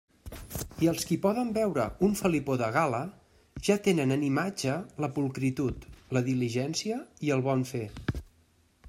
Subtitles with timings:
[0.85, 3.01] I els qui poden veure un felipó de gala,
[3.67, 5.87] ja tenen en imatge la pulcritud,
[6.19, 7.85] la diligència i el bon fer.